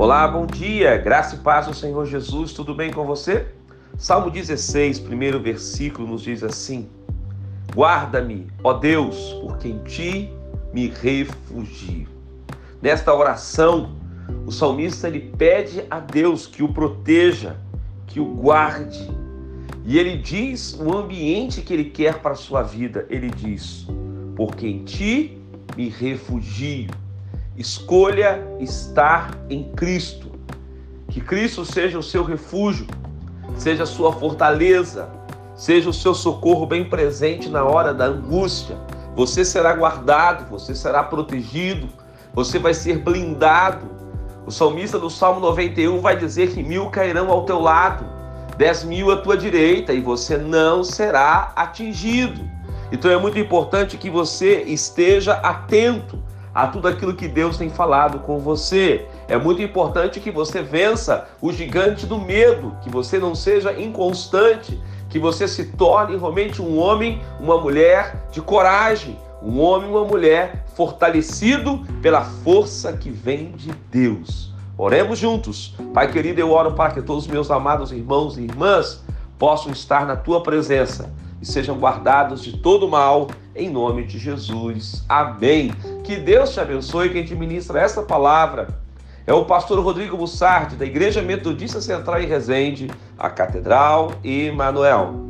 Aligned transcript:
Olá, 0.00 0.26
bom 0.26 0.46
dia, 0.46 0.96
graça 0.96 1.34
e 1.36 1.40
paz 1.40 1.66
do 1.66 1.74
Senhor 1.74 2.06
Jesus, 2.06 2.54
tudo 2.54 2.74
bem 2.74 2.90
com 2.90 3.04
você? 3.04 3.48
Salmo 3.98 4.30
16, 4.30 4.98
primeiro 4.98 5.38
versículo, 5.38 6.08
nos 6.08 6.22
diz 6.22 6.42
assim: 6.42 6.88
Guarda-me, 7.74 8.46
ó 8.64 8.72
Deus, 8.72 9.36
porque 9.42 9.68
em 9.68 9.78
ti 9.80 10.32
me 10.72 10.88
refugio. 10.88 12.08
Nesta 12.80 13.12
oração, 13.12 13.94
o 14.46 14.50
salmista 14.50 15.06
ele 15.06 15.34
pede 15.36 15.84
a 15.90 16.00
Deus 16.00 16.46
que 16.46 16.62
o 16.62 16.72
proteja, 16.72 17.58
que 18.06 18.18
o 18.18 18.24
guarde. 18.24 19.06
E 19.84 19.98
ele 19.98 20.16
diz 20.16 20.80
o 20.80 20.96
ambiente 20.96 21.60
que 21.60 21.74
ele 21.74 21.90
quer 21.90 22.22
para 22.22 22.30
a 22.32 22.36
sua 22.36 22.62
vida. 22.62 23.04
Ele 23.10 23.28
diz: 23.28 23.86
Porque 24.34 24.66
em 24.66 24.82
ti 24.82 25.38
me 25.76 25.90
refugio. 25.90 26.88
Escolha 27.60 28.42
estar 28.58 29.36
em 29.50 29.64
Cristo. 29.72 30.30
Que 31.10 31.20
Cristo 31.20 31.62
seja 31.62 31.98
o 31.98 32.02
seu 32.02 32.24
refúgio, 32.24 32.86
seja 33.54 33.82
a 33.82 33.86
sua 33.86 34.14
fortaleza, 34.14 35.10
seja 35.54 35.90
o 35.90 35.92
seu 35.92 36.14
socorro 36.14 36.64
bem 36.64 36.88
presente 36.88 37.50
na 37.50 37.62
hora 37.62 37.92
da 37.92 38.06
angústia. 38.06 38.78
Você 39.14 39.44
será 39.44 39.74
guardado, 39.74 40.48
você 40.48 40.74
será 40.74 41.02
protegido, 41.02 41.86
você 42.32 42.58
vai 42.58 42.72
ser 42.72 43.00
blindado. 43.00 43.86
O 44.46 44.50
salmista 44.50 44.98
do 44.98 45.10
Salmo 45.10 45.38
91 45.40 46.00
vai 46.00 46.16
dizer 46.16 46.54
que 46.54 46.62
mil 46.62 46.88
cairão 46.88 47.30
ao 47.30 47.44
teu 47.44 47.60
lado, 47.60 48.06
dez 48.56 48.82
mil 48.84 49.10
à 49.10 49.18
tua 49.18 49.36
direita, 49.36 49.92
e 49.92 50.00
você 50.00 50.38
não 50.38 50.82
será 50.82 51.52
atingido. 51.54 52.40
Então 52.90 53.10
é 53.10 53.18
muito 53.18 53.38
importante 53.38 53.98
que 53.98 54.08
você 54.08 54.62
esteja 54.62 55.34
atento 55.34 56.29
a 56.54 56.66
tudo 56.66 56.88
aquilo 56.88 57.14
que 57.14 57.28
Deus 57.28 57.56
tem 57.56 57.70
falado 57.70 58.20
com 58.20 58.38
você. 58.38 59.06
É 59.28 59.36
muito 59.36 59.62
importante 59.62 60.20
que 60.20 60.30
você 60.30 60.62
vença 60.62 61.28
o 61.40 61.52
gigante 61.52 62.06
do 62.06 62.18
medo, 62.18 62.76
que 62.82 62.90
você 62.90 63.18
não 63.18 63.34
seja 63.34 63.72
inconstante, 63.78 64.80
que 65.08 65.18
você 65.18 65.46
se 65.46 65.66
torne 65.72 66.16
realmente 66.16 66.60
um 66.62 66.78
homem, 66.78 67.20
uma 67.40 67.60
mulher 67.60 68.26
de 68.30 68.40
coragem, 68.40 69.18
um 69.42 69.60
homem, 69.60 69.90
uma 69.90 70.04
mulher 70.04 70.64
fortalecido 70.74 71.80
pela 72.02 72.22
força 72.22 72.92
que 72.92 73.10
vem 73.10 73.52
de 73.52 73.72
Deus. 73.90 74.52
Oremos 74.76 75.18
juntos. 75.18 75.74
Pai 75.92 76.10
querido, 76.10 76.40
eu 76.40 76.50
oro 76.52 76.72
para 76.72 76.92
que 76.92 77.02
todos 77.02 77.24
os 77.24 77.30
meus 77.30 77.50
amados 77.50 77.92
irmãos 77.92 78.38
e 78.38 78.42
irmãs 78.42 79.02
possam 79.38 79.72
estar 79.72 80.06
na 80.06 80.16
tua 80.16 80.42
presença 80.42 81.12
e 81.40 81.46
sejam 81.46 81.78
guardados 81.78 82.42
de 82.42 82.58
todo 82.58 82.88
mal, 82.88 83.28
em 83.54 83.68
nome 83.70 84.04
de 84.04 84.18
Jesus. 84.18 85.04
Amém. 85.08 85.72
Que 86.04 86.16
Deus 86.16 86.52
te 86.52 86.60
abençoe. 86.60 87.10
Quem 87.10 87.24
te 87.24 87.34
ministra 87.34 87.80
essa 87.80 88.02
palavra 88.02 88.68
é 89.26 89.32
o 89.32 89.44
pastor 89.44 89.78
Rodrigo 89.80 90.16
Bussardi, 90.16 90.76
da 90.76 90.84
Igreja 90.84 91.22
Metodista 91.22 91.80
Central 91.80 92.20
em 92.20 92.26
Resende, 92.26 92.90
a 93.18 93.30
Catedral 93.30 94.12
Emanuel. 94.24 95.26